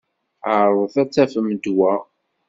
Ɛeṛḍet 0.59 0.95
ad 1.01 1.09
tafem 1.13 1.47
ddwa. 1.57 1.93